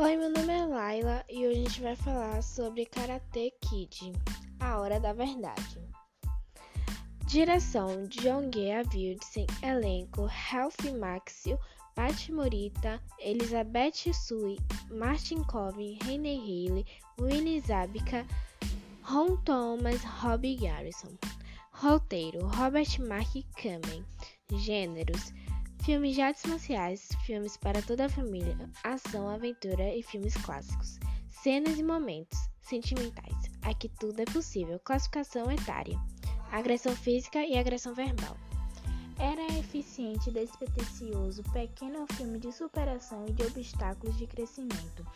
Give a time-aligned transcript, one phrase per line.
[0.00, 4.12] Oi, meu nome é Laila e hoje a gente vai falar sobre Karate Kid,
[4.60, 5.80] A Hora da Verdade.
[7.26, 8.70] Direção: John G.
[8.70, 11.58] Avildsen, elenco: Ralph Maxio,
[11.96, 14.56] Pat Morita, Elizabeth Sui,
[14.88, 16.86] Martin Covey, René Haley,
[17.20, 18.24] Winnie Zabka,
[19.02, 21.18] Ron Thomas, Robbie Garrison.
[21.72, 24.04] Roteiro: Robert Mark Kamen.
[24.52, 25.32] Gêneros:
[25.88, 30.98] Filmes de artes marciais, filmes para toda a família, ação, aventura e filmes clássicos.
[31.30, 33.34] Cenas e momentos sentimentais.
[33.62, 34.78] Aqui tudo é possível.
[34.80, 35.98] Classificação etária.
[36.52, 38.36] Agressão física e agressão verbal.
[39.18, 45.06] Era eficiente despretensioso, pequeno filme de superação e de obstáculos de crescimento.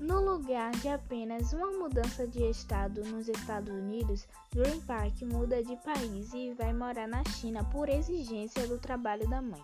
[0.00, 5.76] No lugar de apenas uma mudança de estado nos Estados Unidos, Dream Park muda de
[5.76, 9.62] país e vai morar na China por exigência do trabalho da mãe.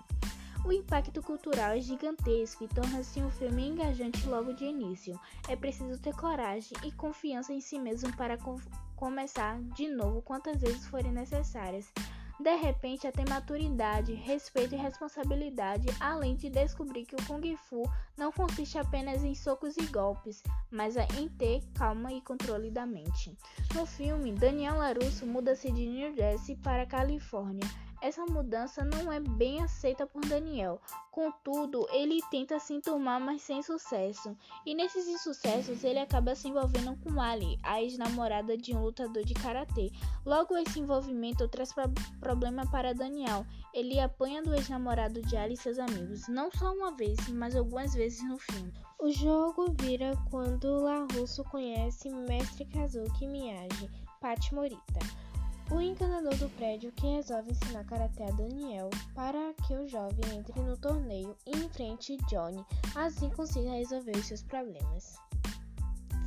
[0.63, 5.19] O impacto cultural é gigantesco e torna-se um filme engajante logo de início.
[5.49, 8.61] É preciso ter coragem e confiança em si mesmo para com
[8.95, 11.91] começar de novo quantas vezes forem necessárias.
[12.39, 17.83] De repente, tem maturidade, respeito e responsabilidade, além de descobrir que o Kung Fu
[18.17, 22.85] não consiste apenas em socos e golpes, mas é em ter calma e controle da
[22.85, 23.37] mente.
[23.75, 27.67] No filme, Daniel LaRusso muda-se de New Jersey para Califórnia
[28.01, 30.81] essa mudança não é bem aceita por Daniel.
[31.11, 34.37] Contudo, ele tenta se enturmar, mas sem sucesso.
[34.65, 39.35] E nesses insucessos, ele acaba se envolvendo com Ali, a ex-namorada de um lutador de
[39.35, 39.91] karatê.
[40.25, 41.85] Logo, esse envolvimento traz pro
[42.21, 43.47] problema para Daniel.
[43.73, 47.95] Ele apanha do ex-namorado de Ali e seus amigos, não só uma vez, mas algumas
[47.95, 48.73] vezes no filme.
[49.01, 55.26] O jogo vira quando LaRusso conhece Mestre Kazuki Miyagi, Pat Morita
[55.71, 60.61] o encanador do prédio que resolve ensinar karatê a Daniel para que o jovem entre
[60.61, 62.65] no torneio e enfrente Johnny,
[62.95, 65.17] assim consiga resolver os seus problemas.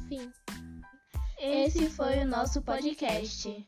[0.08, 0.31] Fim.
[1.38, 3.66] Esse foi o nosso podcast.